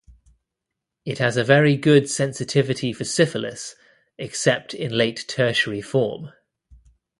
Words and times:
It 1.05 1.19
has 1.19 1.37
a 1.37 1.43
very 1.43 1.77
good 1.77 2.09
sensitivity 2.09 2.91
for 2.91 3.03
syphilis, 3.03 3.75
except 4.17 4.73
in 4.73 4.97
late 4.97 5.25
tertiary 5.27 5.83
form. 5.83 6.31